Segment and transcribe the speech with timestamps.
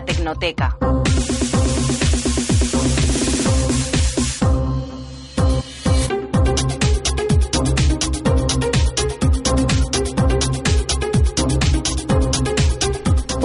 [0.00, 0.76] Tecnoteca.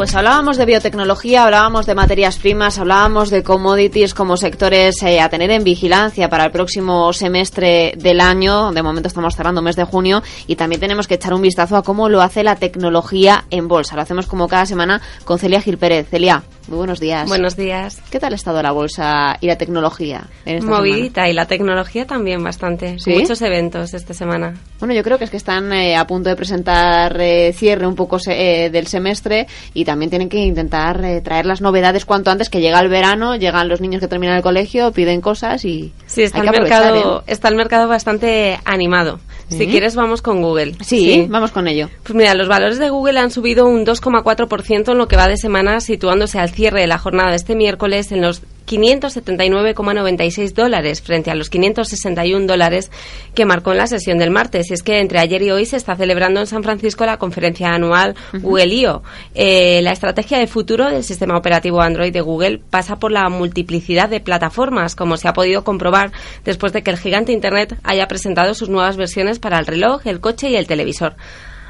[0.04, 5.30] Pues hablábamos de biotecnología, hablábamos de materias primas, hablábamos de commodities como sectores eh, a
[5.30, 8.74] tener en vigilancia para el próximo semestre del año.
[8.74, 11.84] De momento estamos cerrando mes de junio y también tenemos que echar un vistazo a
[11.84, 13.96] cómo lo hace la tecnología en bolsa.
[13.96, 16.10] Lo hacemos como cada semana con Celia Gil Pérez.
[16.10, 17.30] Celia, muy buenos días.
[17.30, 18.02] Buenos días.
[18.12, 20.26] ¿Qué tal ha estado la bolsa y la tecnología?
[20.46, 21.30] En esta Movidita semana?
[21.30, 23.00] y la tecnología también bastante.
[23.00, 23.12] ¿Sí?
[23.12, 24.54] Muchos eventos esta semana.
[24.80, 27.96] Bueno, yo creo que es que están eh, a punto de presentar eh, cierre un
[27.96, 32.32] poco se- eh, del semestre y también tienen que intentar eh, traer las novedades cuanto
[32.32, 35.92] antes, que llega el verano, llegan los niños que terminan el colegio, piden cosas y
[36.06, 37.24] Sí, está hay el, que mercado, ¿eh?
[37.28, 39.20] está el mercado bastante animado.
[39.50, 39.68] Si ¿Sí?
[39.68, 40.76] quieres, vamos con Google.
[40.82, 41.90] Sí, vamos con ello.
[42.04, 45.38] Pues mira, los valores de Google han subido un 2,4% en lo que va de
[45.38, 51.32] semana, situándose al cierre de la jornada de este miércoles en los 579,96 dólares frente
[51.32, 52.92] a los 561 dólares
[53.34, 54.70] que marcó en la sesión del martes.
[54.70, 57.70] Y es que entre ayer y hoy se está celebrando en San Francisco la conferencia
[57.70, 59.04] anual Google I.O.
[59.36, 64.10] Eh, la estrategia de futuro del sistema operativo Android de Google pasa por la multiplicidad
[64.10, 66.12] de plataformas, como se ha podido comprobar
[66.44, 70.20] después de que el gigante Internet haya presentado sus nuevas versiones para el reloj, el
[70.20, 71.16] coche y el televisor.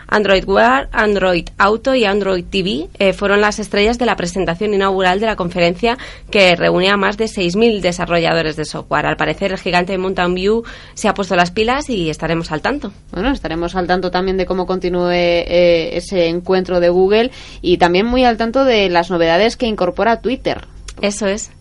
[0.07, 5.19] Android Wear, Android Auto y Android TV eh, fueron las estrellas de la presentación inaugural
[5.19, 5.97] de la conferencia
[6.29, 9.05] que reunía a más de 6.000 desarrolladores de software.
[9.05, 12.91] Al parecer, el gigante Mountain View se ha puesto las pilas y estaremos al tanto.
[13.11, 17.31] Bueno, estaremos al tanto también de cómo continúe eh, ese encuentro de Google
[17.61, 20.67] y también muy al tanto de las novedades que incorpora Twitter.
[21.01, 21.51] Eso es.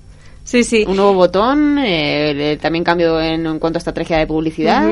[0.44, 0.84] Sí, sí.
[0.88, 4.90] Un nuevo botón, eh, también cambio en, en cuanto a estrategia de publicidad.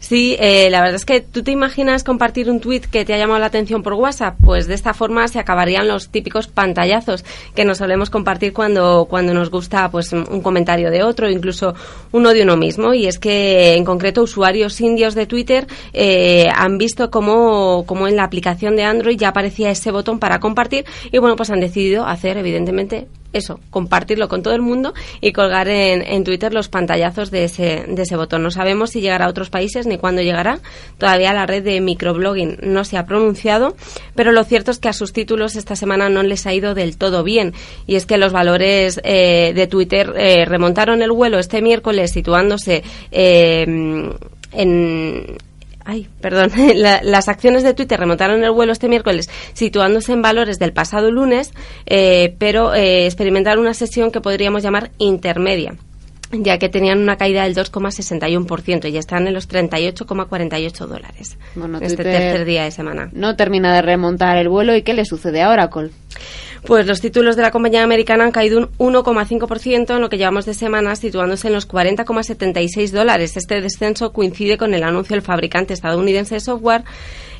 [0.00, 3.18] Sí, eh, la verdad es que tú te imaginas compartir un tweet que te ha
[3.18, 7.64] llamado la atención por WhatsApp, pues de esta forma se acabarían los típicos pantallazos que
[7.64, 11.74] nos solemos compartir cuando, cuando nos gusta pues un un comentario de otro, incluso
[12.12, 12.94] uno de uno mismo.
[12.94, 18.16] Y es que en concreto usuarios indios de Twitter eh, han visto cómo, cómo en
[18.16, 22.06] la aplicación de Android ya aparecía ese botón para compartir y bueno, pues han decidido
[22.06, 27.30] hacer evidentemente eso, compartirlo con todo el mundo y colgar en, en Twitter los pantallazos
[27.30, 28.42] de ese, de ese botón.
[28.42, 30.60] No sabemos si llegará a otros países ni cuándo llegará.
[30.96, 33.76] Todavía la red de microblogging no se ha pronunciado,
[34.14, 36.96] pero lo cierto es que a sus títulos esta semana no les ha ido del
[36.96, 37.52] todo bien.
[37.86, 42.82] Y es que los valores eh, de Twitter eh, remontaron el vuelo este miércoles situándose
[43.10, 43.66] eh,
[44.52, 45.36] en
[45.90, 46.50] Ay, perdón.
[46.74, 51.10] La- las acciones de Twitter remontaron el vuelo este miércoles, situándose en valores del pasado
[51.10, 51.52] lunes,
[51.86, 55.74] eh, pero eh, experimentaron una sesión que podríamos llamar intermedia
[56.30, 61.96] ya que tenían una caída del 2,61% y están en los 38,48 dólares Bueno, este
[61.96, 63.08] Twitter- tercer día de semana.
[63.14, 65.88] No termina de remontar el vuelo y ¿qué le sucede a Oracle?
[66.66, 70.46] Pues los títulos de la compañía americana han caído un 1,5% en lo que llevamos
[70.46, 73.36] de semana, situándose en los 40,76 dólares.
[73.36, 76.84] Este descenso coincide con el anuncio del fabricante estadounidense de software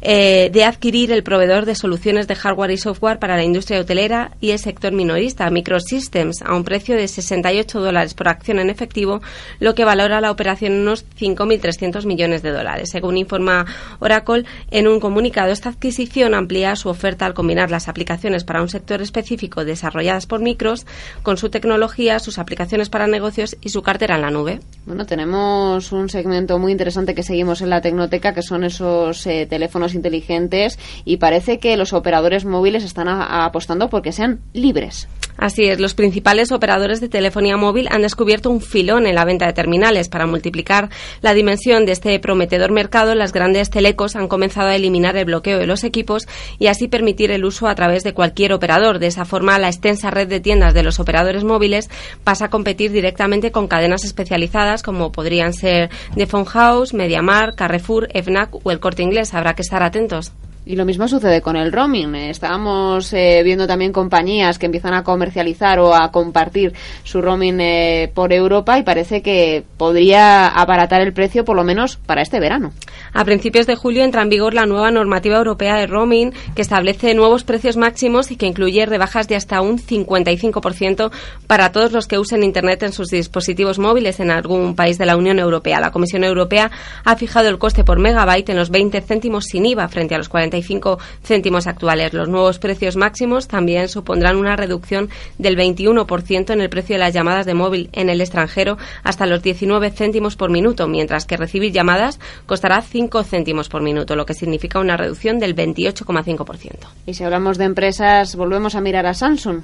[0.01, 4.31] eh, de adquirir el proveedor de soluciones de hardware y software para la industria hotelera
[4.41, 9.21] y el sector minorista, Microsystems, a un precio de 68 dólares por acción en efectivo,
[9.59, 12.91] lo que valora la operación en unos 5.300 millones de dólares.
[12.93, 13.67] Según informa
[13.99, 18.69] Oracle, en un comunicado, esta adquisición amplía su oferta al combinar las aplicaciones para un
[18.69, 20.87] sector específico desarrolladas por Micros
[21.23, 24.61] con su tecnología, sus aplicaciones para negocios y su cartera en la nube.
[24.87, 29.47] Bueno, tenemos un segmento muy interesante que seguimos en la Tecnoteca, que son esos eh,
[29.49, 35.09] teléfonos inteligentes, y parece que los operadores móviles están a- apostando porque sean libres.
[35.37, 39.47] Así es, los principales operadores de telefonía móvil han descubierto un filón en la venta
[39.47, 40.09] de terminales.
[40.09, 40.91] Para multiplicar
[41.21, 45.59] la dimensión de este prometedor mercado, las grandes telecos han comenzado a eliminar el bloqueo
[45.59, 46.27] de los equipos
[46.59, 48.98] y así permitir el uso a través de cualquier operador.
[48.99, 51.91] De esa forma, la extensa red de tiendas de los operadores móviles
[52.25, 58.09] pasa a competir directamente con cadenas especializadas como podrían ser The Phone House, MediaMarkt, Carrefour,
[58.13, 59.35] FNAC o el Corte Inglés.
[59.35, 60.33] Habrá que estar atentos.
[60.69, 62.15] Y lo mismo sucede con el roaming.
[62.15, 66.75] Estábamos eh, viendo también compañías que empiezan a comercializar o a compartir
[67.05, 71.97] su roaming eh, por Europa y parece que podría abaratar el precio por lo menos
[71.97, 72.73] para este verano.
[73.15, 77.15] A principios de julio entra en vigor la nueva normativa europea de roaming que establece
[77.15, 81.11] nuevos precios máximos y que incluye rebajas de hasta un 55%
[81.47, 85.17] para todos los que usen Internet en sus dispositivos móviles en algún país de la
[85.17, 85.81] Unión Europea.
[85.81, 86.71] La Comisión Europea
[87.07, 90.29] ha fijado el coste por megabyte en los 20 céntimos sin IVA frente a los
[90.59, 92.13] 45 céntimos actuales.
[92.13, 95.09] Los nuevos precios máximos también supondrán una reducción
[95.39, 99.43] del 21% en el precio de las llamadas de móvil en el extranjero hasta los
[99.43, 104.35] 19 céntimos por minuto, mientras que recibir llamadas costará 5 céntimos por minuto, lo que
[104.35, 106.89] significa una reducción del 28,5%.
[107.07, 109.63] Y si hablamos de empresas, volvemos a mirar a Samsung.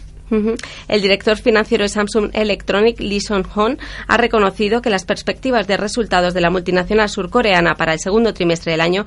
[0.89, 6.33] El director financiero de Samsung Electronic, Lee Son-hon, ha reconocido que las perspectivas de resultados
[6.33, 9.05] de la multinacional surcoreana para el segundo trimestre del año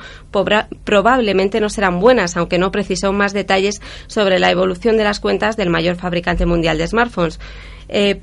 [0.84, 5.58] probablemente no serán buenas, aunque no precisó más detalles sobre la evolución de las cuentas
[5.58, 7.40] del mayor fabricante mundial de smartphones.
[7.90, 8.20] Eh,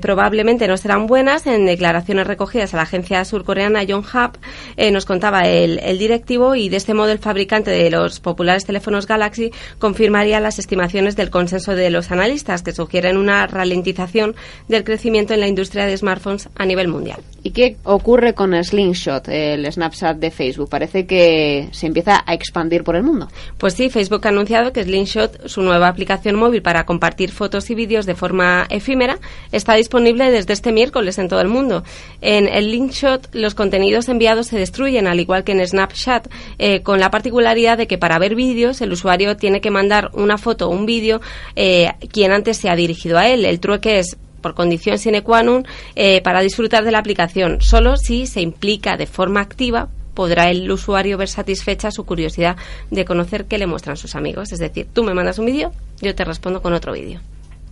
[0.00, 1.46] probablemente no serán buenas.
[1.46, 4.36] En declaraciones recogidas a la agencia surcoreana Yonhap
[4.76, 9.06] eh, nos contaba el, directivo y de este modo el fabricante de los populares teléfonos
[9.06, 14.36] Galaxy confirmaría las estimaciones del consenso de los analistas que sugieren una ralentización
[14.68, 17.20] del crecimiento en la industria de smartphones a nivel mundial.
[17.42, 20.68] ¿Y qué ocurre con Slingshot, el Snapchat de Facebook?
[20.68, 23.28] Parece que se empieza a expandir por el mundo.
[23.56, 27.74] Pues sí, Facebook ha anunciado que Slingshot, su nueva aplicación móvil para compartir fotos y
[27.74, 28.35] vídeos de forma
[28.70, 29.18] efímera,
[29.52, 31.84] está disponible desde este miércoles en todo el mundo.
[32.20, 36.28] En el Linkshot los contenidos enviados se destruyen, al igual que en Snapchat,
[36.58, 40.38] eh, con la particularidad de que para ver vídeos el usuario tiene que mandar una
[40.38, 41.20] foto o un vídeo
[41.54, 43.44] eh, quien antes se ha dirigido a él.
[43.44, 45.66] El trueque es por condición sine qua non
[45.96, 50.70] eh, para disfrutar de la aplicación, solo si se implica de forma activa podrá el
[50.70, 52.56] usuario ver satisfecha su curiosidad
[52.90, 54.50] de conocer qué le muestran sus amigos.
[54.50, 57.20] Es decir, tú me mandas un vídeo, yo te respondo con otro vídeo.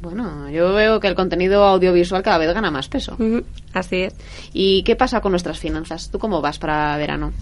[0.00, 3.16] Bueno, yo veo que el contenido audiovisual cada vez gana más peso.
[3.72, 4.14] así es.
[4.52, 6.10] ¿Y qué pasa con nuestras finanzas?
[6.10, 7.32] ¿Tú cómo vas para verano?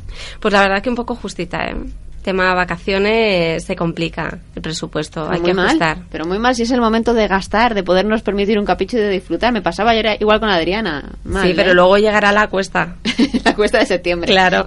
[0.41, 1.77] Pues la verdad que un poco justita, ¿eh?
[2.23, 5.99] Tema vacaciones se complica el presupuesto, hay que ajustar.
[6.11, 9.01] pero muy mal si es el momento de gastar, de podernos permitir un capricho y
[9.01, 9.53] de disfrutar.
[9.53, 11.11] Me pasaba ayer igual con Adriana.
[11.43, 11.75] sí, pero ¿eh?
[11.75, 12.97] luego llegará la cuesta.
[13.45, 14.31] la cuesta de septiembre.
[14.31, 14.67] Claro.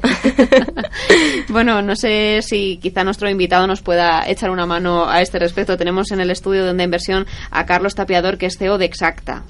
[1.50, 5.78] bueno, no sé si quizá nuestro invitado nos pueda echar una mano a este respecto.
[5.78, 9.44] Tenemos en el estudio de Onda Inversión a Carlos Tapiador, que es CEO de Exacta.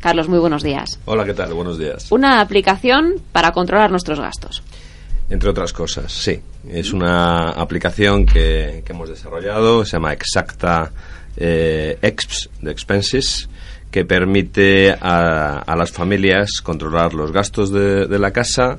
[0.00, 0.98] Carlos, muy buenos días.
[1.06, 1.52] Hola, ¿qué tal?
[1.54, 2.12] Buenos días.
[2.12, 4.62] Una aplicación para controlar nuestros gastos.
[5.30, 6.40] Entre otras cosas, sí.
[6.68, 10.90] Es una aplicación que, hemos desarrollado, se llama Exacta
[11.36, 13.48] eh, Exps, de Expenses,
[13.90, 18.78] que permite a, las familias controlar los gastos de, la casa,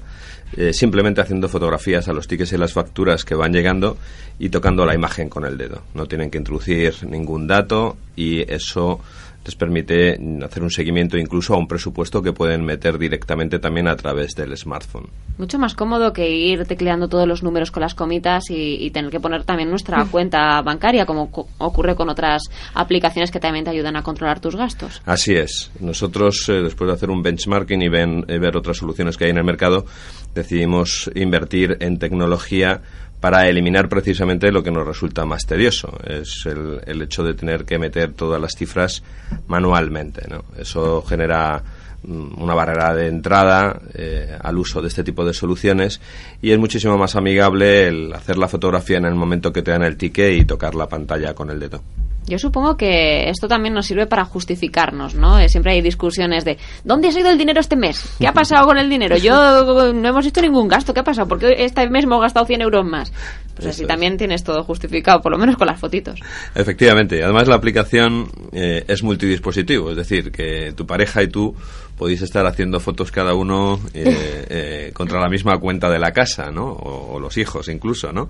[0.57, 3.97] eh, simplemente haciendo fotografías a los tickets y las facturas que van llegando
[4.39, 5.83] y tocando la imagen con el dedo.
[5.93, 8.99] No tienen que introducir ningún dato y eso
[9.45, 13.95] les permite hacer un seguimiento incluso a un presupuesto que pueden meter directamente también a
[13.95, 15.07] través del smartphone.
[15.37, 19.19] Mucho más cómodo que ir tecleando todos los números con las comitas y, tener que
[19.19, 20.09] poner también nuestra mm.
[20.09, 22.43] cuenta bancaria, como ocurre con otras
[22.73, 25.01] aplicaciones que también te ayudan a controlar tus gastos.
[25.05, 25.71] Así es.
[25.79, 29.37] Nosotros, eh, después de hacer un benchmarking y eh, ver otras soluciones que hay en
[29.37, 29.85] el mercado,
[30.33, 32.81] decidimos invertir en tecnología
[33.19, 37.65] para eliminar precisamente lo que nos resulta más tedioso, es el, el hecho de tener
[37.65, 39.03] que meter todas las cifras
[39.47, 40.27] manualmente.
[40.29, 40.45] ¿no?
[40.57, 41.61] Eso genera
[42.03, 45.99] mm, una barrera de entrada eh, al uso de este tipo de soluciones
[46.41, 49.83] y es muchísimo más amigable el hacer la fotografía en el momento que te dan
[49.83, 51.81] el ticket y tocar la pantalla con el dedo.
[52.29, 55.39] Yo supongo que esto también nos sirve para justificarnos, ¿no?
[55.39, 58.15] Eh, siempre hay discusiones de ¿dónde ha ido el dinero este mes?
[58.19, 59.17] ¿Qué ha pasado con el dinero?
[59.17, 61.27] Yo no hemos hecho ningún gasto, ¿qué ha pasado?
[61.27, 63.11] Porque este mes hemos gastado 100 euros más.
[63.55, 66.19] Pues así también tienes todo justificado, por lo menos con las fotitos.
[66.55, 71.53] Efectivamente, además la aplicación eh, es multidispositivo, es decir, que tu pareja y tú
[71.99, 76.49] podéis estar haciendo fotos cada uno eh, eh, contra la misma cuenta de la casa,
[76.49, 76.71] ¿no?
[76.71, 78.29] O, los hijos incluso, ¿no?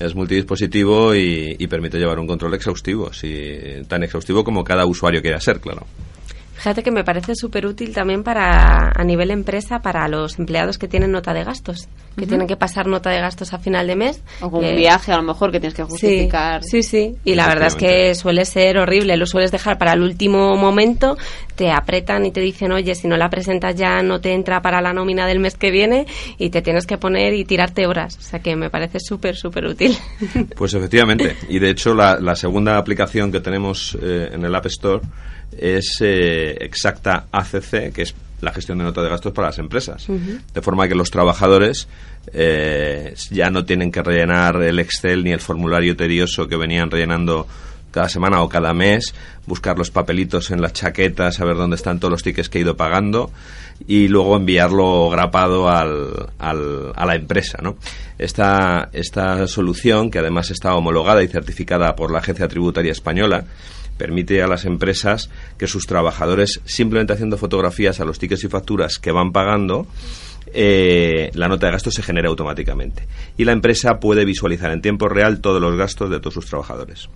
[0.00, 5.22] Es multidispositivo y, y permite llevar un control exhaustivo, si, tan exhaustivo como cada usuario
[5.22, 5.86] quiera ser, claro.
[6.54, 10.88] Fíjate que me parece súper útil también para a nivel empresa para los empleados que
[10.88, 14.22] tienen nota de gastos, que tienen que pasar nota de gastos a final de mes.
[14.40, 16.62] O con un viaje a lo mejor que tienes que justificar.
[16.62, 19.16] Sí, sí, Y la verdad es que suele ser horrible.
[19.16, 21.16] Lo sueles dejar para el último momento,
[21.56, 24.80] te apretan y te dicen, oye, si no la presentas ya no te entra para
[24.80, 26.06] la nómina del mes que viene
[26.38, 28.16] y te tienes que poner y tirarte horas.
[28.16, 29.96] O sea que me parece súper, súper útil.
[30.56, 31.36] Pues efectivamente.
[31.48, 35.00] Y de hecho la, la segunda aplicación que tenemos eh, en el App Store
[35.58, 40.06] es eh, exacta ACC, que es la gestión de nota de gastos para las empresas.
[40.06, 41.88] De forma que los trabajadores
[42.32, 47.46] eh, ya no tienen que rellenar el Excel ni el formulario tedioso que venían rellenando
[47.90, 49.14] cada semana o cada mes,
[49.46, 52.76] buscar los papelitos en las chaquetas, saber dónde están todos los tickets que he ido
[52.76, 53.30] pagando
[53.86, 57.58] y luego enviarlo grapado al, a la empresa.
[57.62, 57.76] ¿no?
[58.18, 63.44] Esta, esta solución, que además está homologada y certificada por la Agencia Tributaria Española,
[63.96, 68.98] permite a las empresas que sus trabajadores, simplemente haciendo fotografías a los tickets y facturas
[68.98, 69.86] que van pagando,
[70.52, 73.06] eh, la nota de gastos se genera automáticamente.
[73.36, 77.08] Y la empresa puede visualizar en tiempo real todos los gastos de todos sus trabajadores.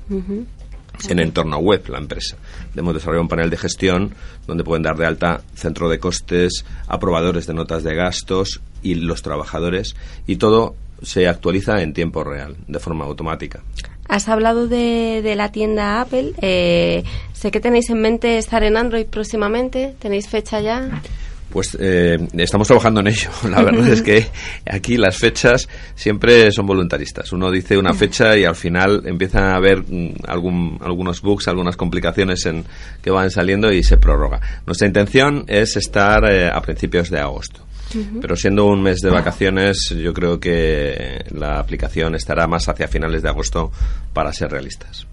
[1.08, 2.36] En entorno web, la empresa.
[2.74, 4.14] Hemos desarrollado un panel de gestión
[4.46, 9.22] donde pueden dar de alta centro de costes, aprobadores de notas de gastos y los
[9.22, 9.94] trabajadores,
[10.26, 13.62] y todo se actualiza en tiempo real, de forma automática.
[14.08, 16.32] Has hablado de, la tienda Apple.
[16.40, 19.94] Eh, sé que tenéis en mente estar en Android próximamente.
[19.98, 21.02] ¿Tenéis fecha ya?
[21.50, 23.30] Pues eh, estamos trabajando en ello.
[23.50, 24.26] La verdad es que
[24.70, 27.32] aquí las fechas siempre son voluntaristas.
[27.32, 31.76] Uno dice una fecha y al final empiezan a haber mm, algún, algunos bugs, algunas
[31.76, 32.64] complicaciones en,
[33.02, 34.40] que van saliendo y se prorroga.
[34.66, 37.60] Nuestra intención es estar eh, a principios de agosto.
[38.20, 43.22] Pero siendo un mes de vacaciones, yo creo que la aplicación estará más hacia finales
[43.22, 43.70] de agosto
[44.12, 45.06] para ser realistas.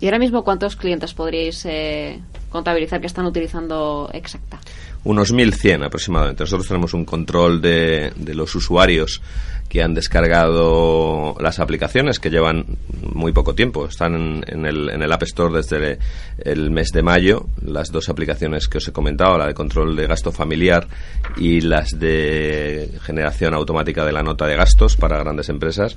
[0.00, 2.20] ¿Y ahora mismo cuántos clientes podríais eh,
[2.50, 4.58] contabilizar que están utilizando Exacta?
[5.04, 6.42] Unos 1.100 aproximadamente.
[6.42, 9.22] Nosotros tenemos un control de, de los usuarios
[9.68, 12.64] que han descargado las aplicaciones que llevan
[13.02, 13.86] muy poco tiempo.
[13.86, 15.98] Están en, en, el, en el App Store desde
[16.42, 17.46] el mes de mayo.
[17.62, 20.86] Las dos aplicaciones que os he comentado, la de control de gasto familiar
[21.36, 25.96] y las de generación automática de la nota de gastos para grandes empresas.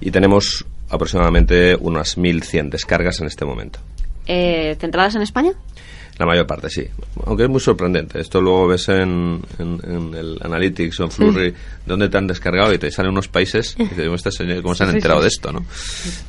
[0.00, 3.80] Y tenemos aproximadamente unas 1.100 descargas en este momento.
[4.26, 5.52] Eh, ¿Centradas en España?
[6.20, 6.86] La mayor parte, sí.
[7.24, 8.20] Aunque es muy sorprendente.
[8.20, 11.54] Esto luego ves en, en, en el Analytics o en Flurry
[11.86, 14.14] dónde te han descargado y te salen unos países y te digo,
[14.62, 15.50] ¿cómo se han enterado de esto?
[15.50, 15.64] ¿no?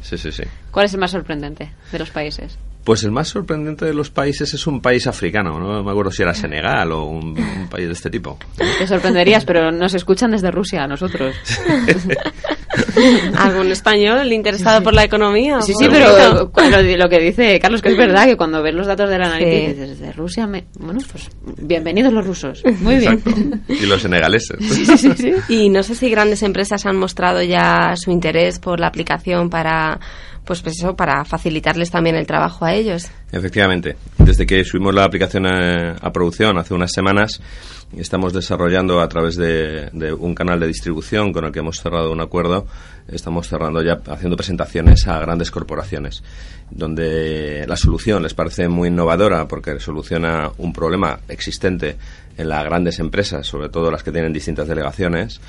[0.01, 0.43] Sí, sí, sí.
[0.71, 2.57] ¿Cuál es el más sorprendente de los países?
[2.85, 6.23] Pues el más sorprendente de los países es un país africano, no me acuerdo si
[6.23, 8.39] era Senegal o un, un país de este tipo.
[8.55, 11.35] Te sorprenderías, pero nos escuchan desde Rusia a nosotros.
[13.37, 15.61] ¿Algún español interesado por la economía?
[15.61, 16.51] Sí, sí, pero
[16.97, 19.75] lo que dice Carlos, que es verdad, que cuando ves los datos de la análisis,
[19.75, 19.81] sí.
[19.81, 20.65] desde Rusia, me...
[20.79, 22.63] bueno, pues bienvenidos los rusos.
[22.79, 23.13] Muy bien.
[23.13, 23.41] Exacto.
[23.67, 24.57] Y los senegaleses.
[24.71, 28.79] Sí, sí, sí, y no sé si grandes empresas han mostrado ya su interés por
[28.79, 29.99] la aplicación para
[30.45, 33.09] pues, pues eso, para facilitarles también el trabajo a ellos.
[33.31, 33.95] Efectivamente.
[34.17, 37.41] Desde que subimos la aplicación a, a producción hace unas semanas,
[37.97, 42.21] estamos desarrollando a través de, un canal de distribución con el que hemos cerrado un
[42.21, 42.65] acuerdo.
[43.11, 46.23] Estamos cerrando ya haciendo presentaciones a grandes corporaciones,
[46.69, 51.97] donde la solución les parece muy innovadora porque soluciona un problema existente
[52.37, 55.41] en las grandes empresas, sobre todo las que tienen distintas delegaciones,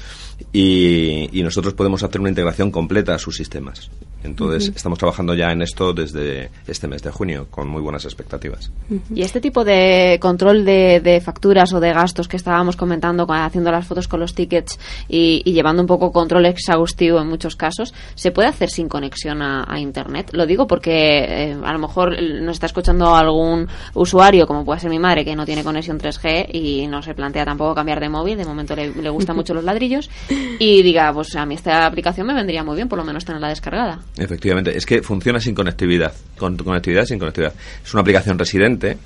[0.53, 3.91] y, y nosotros podemos hacer una integración completa a sus sistemas.
[4.25, 4.77] Entonces, uh -huh.
[4.77, 8.71] estamos trabajando ya en esto desde este mes de junio, con muy buenas expectativas.
[8.89, 9.01] Uh -huh.
[9.17, 13.71] Y este tipo de control de, de, facturas o de gastos que estábamos comentando, haciendo
[13.71, 14.79] las fotos con los tickets
[15.09, 19.43] y, y llevando un poco control exhaustivo en muchos casos, ¿se puede hacer sin conexión
[19.43, 20.31] a, a Internet?
[20.33, 24.91] Lo digo porque eh, a lo mejor nos está escuchando algún usuario, como puede ser
[24.91, 28.37] mi madre, que no tiene conexión 3G y no se plantea tampoco cambiar de móvil,
[28.37, 30.11] de momento le, le gustan mucho los ladrillos,
[30.59, 33.49] y diga, pues a mí esta aplicación me vendría muy bien, por lo menos tenerla
[33.49, 34.01] descargada.
[34.17, 37.55] Efectivamente, es que funciona sin conectividad, con conectividad sin conectividad.
[37.85, 38.99] Es una aplicación residente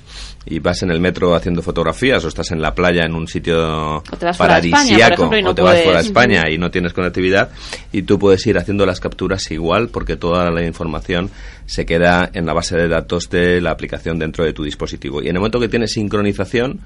[0.45, 4.03] y vas en el metro haciendo fotografías o estás en la playa en un sitio
[4.37, 7.49] paradisíaco o te, no o te vas fuera de España y no tienes conectividad
[7.91, 11.29] y tú puedes ir haciendo las capturas igual porque toda la información
[11.65, 15.21] se queda en la base de datos de la aplicación dentro de tu dispositivo.
[15.21, 16.81] Y en el momento que tienes sincronización,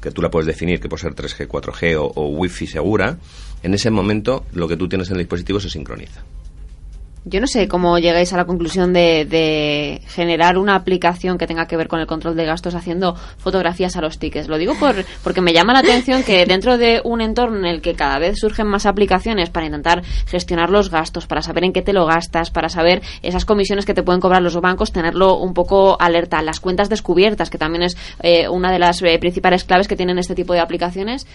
[0.00, 3.18] que tú la puedes definir, que puede ser 3G, 4G o, o Wi-Fi segura,
[3.62, 6.22] en ese momento lo que tú tienes en el dispositivo se sincroniza.
[7.28, 11.66] Yo no sé cómo llegáis a la conclusión de, de, generar una aplicación que tenga
[11.66, 14.46] que ver con el control de gastos haciendo fotografías a los tickets.
[14.46, 17.80] Lo digo por, porque me llama la atención que dentro de un entorno en el
[17.82, 21.82] que cada vez surgen más aplicaciones para intentar gestionar los gastos, para saber en qué
[21.82, 25.52] te lo gastas, para saber esas comisiones que te pueden cobrar los bancos, tenerlo un
[25.52, 26.40] poco alerta.
[26.42, 30.20] Las cuentas descubiertas, que también es eh, una de las eh, principales claves que tienen
[30.20, 31.26] este tipo de aplicaciones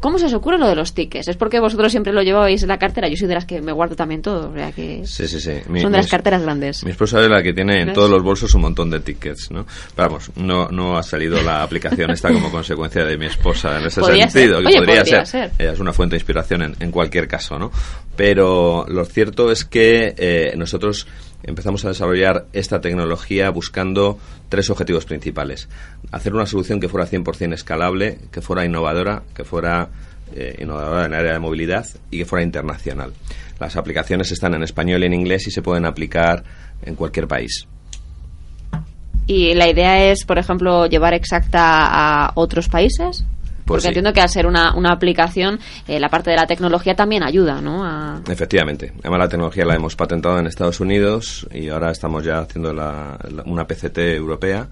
[0.00, 1.28] ¿Cómo se os ocurre lo de los tickets?
[1.28, 3.08] ¿Es porque vosotros siempre lo lleváis en la cartera?
[3.08, 4.50] Yo soy de las que me guardo también todo.
[4.50, 5.52] O sea que sí, sí, sí.
[5.68, 6.84] Mi, son de las carteras grandes.
[6.84, 9.66] Mi esposa es la que tiene en todos los bolsos un montón de tickets, ¿no?
[9.94, 13.86] Pero vamos, no, no ha salido la aplicación esta como consecuencia de mi esposa en
[13.86, 14.58] ese ¿Podría sentido.
[14.58, 14.66] Ser?
[14.66, 15.50] Oye, podría, podría ser.
[15.50, 15.50] ser.
[15.58, 17.70] Ella es una fuente de inspiración en, en cualquier caso, ¿no?
[18.16, 21.06] Pero lo cierto es que eh, nosotros
[21.46, 25.68] empezamos a desarrollar esta tecnología buscando tres objetivos principales.
[26.12, 29.88] Hacer una solución que fuera 100% escalable, que fuera innovadora, que fuera
[30.34, 33.12] eh, innovadora en el área de movilidad y que fuera internacional.
[33.60, 36.44] Las aplicaciones están en español y en inglés y se pueden aplicar
[36.82, 37.66] en cualquier país.
[39.26, 41.86] ¿Y la idea es, por ejemplo, llevar exacta
[42.26, 43.24] a otros países?
[43.66, 43.88] Pues Porque sí.
[43.88, 45.58] entiendo que al ser una, una aplicación,
[45.88, 47.84] eh, la parte de la tecnología también ayuda, ¿no?
[47.84, 48.22] A...
[48.30, 48.92] Efectivamente.
[49.00, 53.18] Además, la tecnología la hemos patentado en Estados Unidos y ahora estamos ya haciendo la,
[53.28, 54.68] la, una PCT europea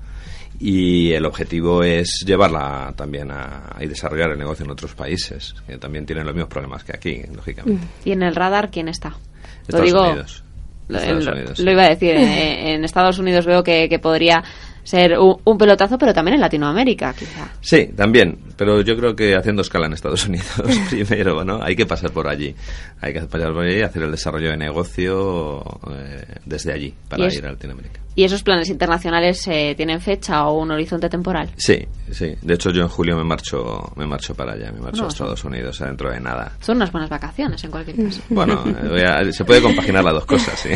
[0.61, 5.77] y el objetivo es llevarla también a, y desarrollar el negocio en otros países que
[5.79, 7.85] también tienen los mismos problemas que aquí, lógicamente.
[8.05, 9.17] ¿Y en el radar quién está?
[9.63, 10.45] Estados lo digo, Unidos.
[10.87, 11.65] Lo, Unidos, lo, sí.
[11.65, 12.29] lo, iba a decir, en,
[12.69, 14.45] en, Estados Unidos veo que, que podría
[14.85, 17.51] ser un, pelotazo, pero también en Latinoamérica, quizá.
[17.61, 21.63] Sí, también, pero yo creo que haciendo escala en Estados Unidos primero, ¿no?
[21.63, 22.55] Hay que pasar por allí.
[23.01, 27.27] Hay que pasar por allí y hacer el desarrollo de negocio eh, desde allí para
[27.33, 28.05] ir a Latinoamérica.
[28.17, 31.51] ¿Y esos planes internacionales eh, tienen fecha o un horizonte temporal?
[31.57, 32.33] Sí, sí.
[32.43, 35.43] De hecho, yo en julio me marcho, me marcho para allá, me marcho a Estados
[35.43, 36.53] Unidos dentro de nada.
[36.61, 38.21] Son unas buenas vacaciones en cualquier caso.
[38.29, 40.71] Bueno, eh, se puede compaginar las dos cosas, sí.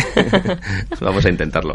[1.00, 1.74] Vamos a intentarlo.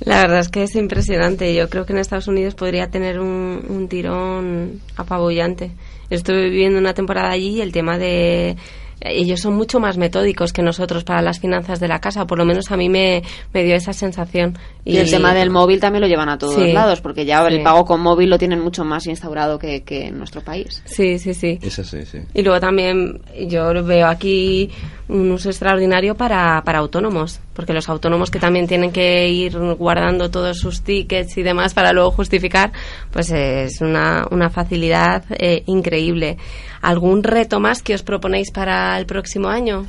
[0.00, 1.52] La verdad es que es impresionante.
[1.58, 5.72] Yo creo que en Estados Unidos podría tener un, un tirón apabullante.
[6.10, 8.56] Estuve viviendo una temporada allí y el tema de
[9.00, 12.44] ellos son mucho más metódicos que nosotros para las finanzas de la casa, por lo
[12.44, 13.22] menos a mí me,
[13.52, 14.58] me dio esa sensación.
[14.84, 17.84] Y, el tema del móvil también lo llevan a todos lados, porque ya el pago
[17.84, 20.82] con móvil lo tienen mucho más instaurado que, que en nuestro país.
[20.84, 21.58] Sí, sí, sí.
[21.62, 22.18] Eso sí, sí.
[22.34, 24.70] Y luego también yo veo aquí
[25.08, 30.30] un uso extraordinario para, para autónomos, porque los autónomos que también tienen que ir guardando
[30.30, 32.72] todos sus tickets y demás para luego justificar,
[33.10, 36.36] pues es una, una facilidad eh, increíble.
[36.82, 39.86] ¿Algún reto más que os proponéis para el próximo año?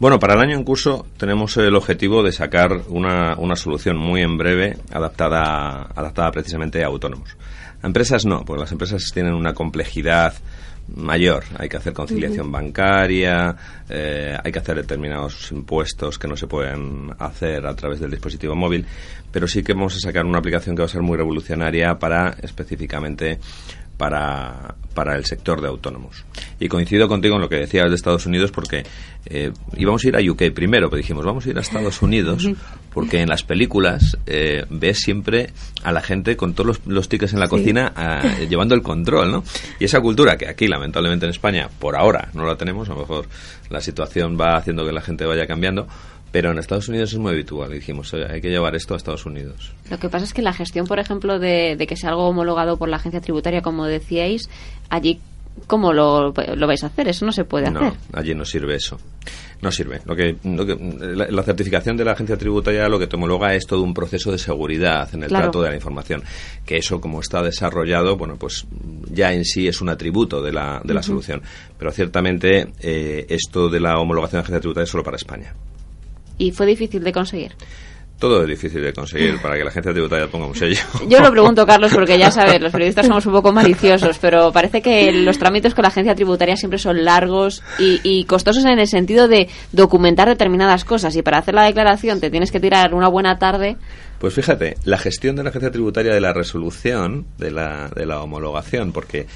[0.00, 4.22] Bueno, para el año en curso tenemos el objetivo de sacar una, una solución muy
[4.22, 7.36] en breve adaptada, adaptada precisamente a autónomos.
[7.82, 10.34] A empresas no, porque las empresas tienen una complejidad
[10.88, 11.44] mayor.
[11.58, 13.54] Hay que hacer conciliación bancaria,
[13.88, 18.54] eh, hay que hacer determinados impuestos que no se pueden hacer a través del dispositivo
[18.54, 18.86] móvil,
[19.30, 22.36] pero sí que vamos a sacar una aplicación que va a ser muy revolucionaria para
[22.42, 23.38] específicamente
[24.02, 26.24] para, para el sector de autónomos.
[26.58, 28.82] Y coincido contigo en lo que decías de Estados Unidos porque
[29.26, 32.48] eh, íbamos a ir a UK primero, pero dijimos, vamos a ir a Estados Unidos
[32.92, 35.50] porque en las películas eh, ves siempre
[35.84, 37.92] a la gente con todos los, tickets en la cocina
[38.50, 39.44] llevando el control, ¿no?
[39.78, 43.02] Y esa cultura que aquí, lamentablemente en España, por ahora no la tenemos, a lo
[43.02, 43.28] mejor
[43.70, 45.86] la situación va haciendo que la gente vaya cambiando,
[46.32, 47.70] pero en Estados Unidos es muy habitual.
[47.70, 49.72] dijimos, hay que llevar esto a Estados Unidos.
[49.90, 52.88] Lo que pasa es que la gestión, por ejemplo, de, que sea algo homologado por
[52.88, 54.48] la agencia tributaria, como decíais,
[54.88, 55.20] allí
[55.66, 57.08] ¿Cómo lo, vais a hacer?
[57.08, 57.82] Eso no se puede hacer.
[57.82, 58.98] No, allí no sirve eso.
[59.60, 60.00] No sirve.
[60.06, 63.92] Lo que, la, certificación de la agencia tributaria lo que te homologa es todo un
[63.92, 66.22] proceso de seguridad en el trato de la información.
[66.64, 68.64] Que eso, como está desarrollado, bueno, pues
[69.10, 71.42] ya en sí es un atributo de la, de la solución.
[71.78, 75.52] Pero ciertamente eh, esto de la homologación de la agencia tributaria es solo para España
[76.38, 77.52] y fue difícil de conseguir.
[78.22, 80.80] Todo es difícil de conseguir para que la gente tributaria ponga un sello.
[81.08, 84.80] Yo lo pregunto, Carlos, porque ya sabes, los periodistas somos un poco maliciosos, pero parece
[84.80, 88.86] que los trámites con la agencia tributaria siempre son largos y, y, costosos en el
[88.86, 91.16] sentido de documentar determinadas cosas.
[91.16, 93.76] Y para hacer la declaración te tienes que tirar una buena tarde.
[94.22, 98.22] Pues fíjate, la gestión de la agencia tributaria de la resolución, de la, de la
[98.22, 99.26] homologación, porque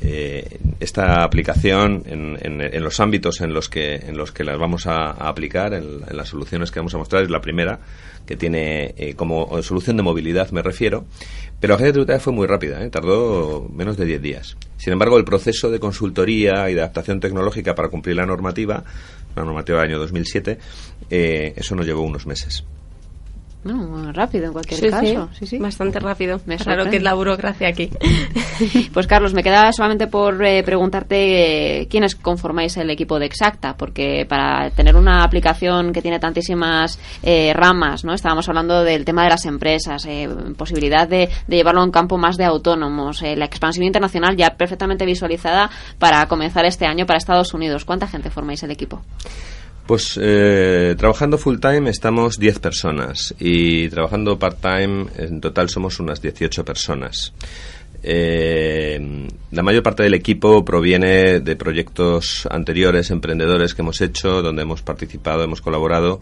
[0.00, 4.88] eh, esta aplicación en, en, los ámbitos en los que, en los que las vamos
[4.88, 7.78] a, aplicar, en, las soluciones que vamos a mostrar, es la primera,
[8.26, 11.04] que tiene eh, como solución de movilidad, me refiero,
[11.60, 12.90] pero la agencia tributaria fue muy rápida, ¿eh?
[12.90, 14.56] tardó menos de 10 días.
[14.76, 18.82] Sin embargo, el proceso de consultoría y de adaptación tecnológica para cumplir la normativa,
[19.36, 20.58] la normativa del año 2007,
[21.10, 22.64] eso nos llevó unos meses.
[23.64, 25.28] No, rápido en cualquier caso.
[25.38, 25.46] Sí.
[25.46, 26.40] Sí, Bastante rápido.
[26.46, 27.90] Me claro que es la burocracia aquí.
[28.92, 34.26] pues Carlos, me queda solamente por eh, preguntarte quiénes conformáis el equipo de Exacta, porque
[34.28, 38.14] para tener una aplicación que tiene tantísimas eh, ramas, ¿no?
[38.14, 42.18] Estábamos hablando del tema de las empresas, eh, posibilidad de, de, llevarlo a un campo
[42.18, 45.70] más de autónomos, la expansión internacional ya perfectamente visualizada
[46.00, 47.84] para comenzar este año para Estados Unidos.
[47.84, 49.02] ¿Cuánta gente formáis el equipo?
[49.92, 56.00] Pues eh, trabajando full time estamos 10 personas y trabajando part time en total somos
[56.00, 57.34] unas 18 personas.
[58.02, 64.62] Eh, la mayor parte del equipo proviene de proyectos anteriores, emprendedores que hemos hecho, donde
[64.62, 66.20] hemos participado, hemos colaborado.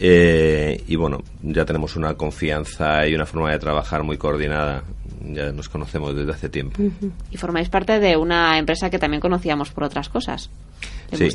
[0.00, 4.82] Eh, y bueno, ya tenemos una confianza y una forma de trabajar muy coordinada.
[5.30, 6.80] Ya nos conocemos desde hace tiempo.
[7.30, 10.48] Y formáis parte de una empresa que también conocíamos por otras cosas.
[11.12, 11.28] Sí.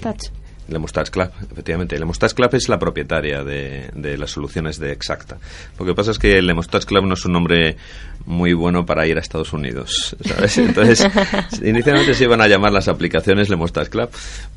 [0.77, 1.97] Mustache Club, efectivamente.
[2.05, 5.37] Mustache Club es la propietaria de, de, las soluciones de Exacta.
[5.79, 7.77] Lo que pasa es que Le Mustache Club no es un nombre
[8.25, 10.57] muy bueno para ir a Estados Unidos, ¿sabes?
[10.59, 11.07] Entonces,
[11.63, 14.09] inicialmente se iban a llamar las aplicaciones Le Mustache Club,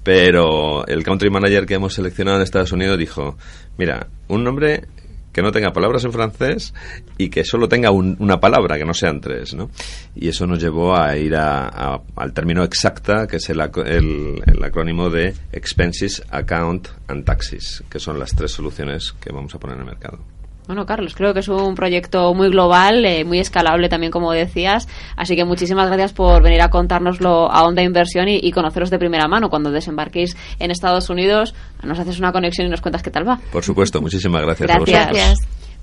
[0.02, 3.38] pero el country manager que hemos seleccionado en Estados Unidos dijo,
[3.78, 4.84] mira, un nombre
[5.32, 6.74] que no tenga palabras en francés
[7.18, 9.70] y que solo tenga una palabra, que no sean tres, ¿no?
[10.14, 15.10] Y eso nos llevó a ir a, al término exacta, que es el, el, acrónimo
[15.10, 19.80] de Expenses, Account and Taxes, que son las tres soluciones que vamos a poner en
[19.82, 20.18] el mercado.
[20.66, 24.88] Bueno, Carlos, creo que es un proyecto muy global, eh, muy escalable también, como decías.
[25.16, 29.26] Así que muchísimas gracias por venir a contárnoslo a Onda Inversión y, conoceros de primera
[29.26, 29.50] mano.
[29.50, 33.40] Cuando desembarquéis en Estados Unidos, nos haces una conexión y nos cuentas qué tal va.
[33.50, 34.68] Por supuesto, muchísimas gracias.
[34.68, 35.38] Gracias.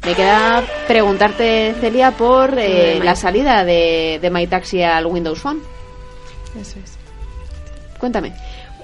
[0.06, 5.60] Me queda preguntarte, Celia, por eh, la salida de, de MyTaxi al Windows Phone.
[6.58, 6.98] Eso es.
[8.00, 8.34] Cuéntame.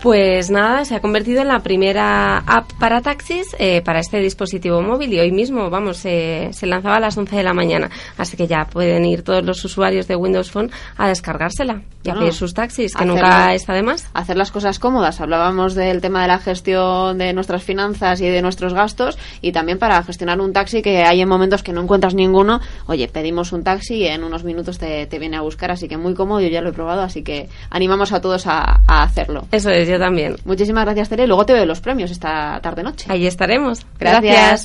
[0.02, 4.80] Pues nada, se ha convertido en la primera app para taxis eh, para este dispositivo
[4.82, 7.90] móvil y hoy mismo, vamos, eh, se lanzaba a las 11 de la mañana.
[8.16, 12.12] Así que ya pueden ir todos los usuarios de Windows Phone a descargársela y a
[12.12, 14.08] Bueno, pedir sus taxis, que nunca está de más.
[14.14, 15.22] hacer las cosas cómodas.
[15.22, 19.80] Hablábamos del tema de la gestión de nuestras finanzas y de nuestros gastos y también
[19.80, 22.60] para gestionar un taxi que hay en momentos que no encuentras ninguno.
[22.86, 25.98] Oye, pedimos un taxi y en unos minutos te, te viene a buscar, así que
[25.98, 29.48] muy cómodo, yo ya lo he probado, así que animamos a todos a, a hacerlo.
[29.52, 30.36] Eso es, yo también.
[30.46, 31.28] Muchísimas gracias, Tere.
[31.28, 33.08] Luego te veo los premios esta tarde-noche.
[33.10, 33.86] Ahí estaremos.
[34.00, 34.24] Gracias.
[34.24, 34.64] gracias.